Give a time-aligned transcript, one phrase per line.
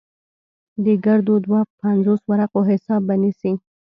[0.85, 3.53] د ګردو دوه پينځوس ورقو حساب به نيسې.